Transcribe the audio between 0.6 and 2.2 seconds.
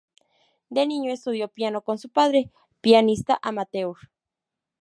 De niño, estudió piano con su